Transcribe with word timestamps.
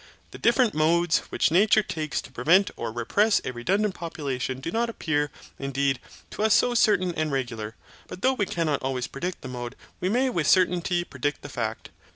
The 0.31 0.39
different 0.39 0.73
modes 0.73 1.19
which 1.29 1.51
nature 1.51 1.83
takes 1.83 2.21
to 2.23 2.31
prevent 2.31 2.71
or 2.75 2.91
repress 2.91 3.39
a 3.45 3.51
redundant 3.53 3.93
population 3.93 4.59
do 4.59 4.71
not 4.71 4.89
appear, 4.89 5.29
indeed, 5.59 5.99
to 6.31 6.41
us 6.41 6.55
so 6.55 6.73
certain 6.73 7.13
and 7.13 7.31
regular, 7.31 7.75
but 8.07 8.23
though 8.23 8.33
we 8.33 8.47
cannot 8.47 8.81
always 8.81 9.05
predict 9.05 9.41
the 9.41 9.47
mode 9.47 9.75
we 9.99 10.09
may 10.09 10.31
with 10.31 10.47
certainty 10.47 11.03
predict 11.03 11.43
the 11.43 11.49
fact. 11.49 11.89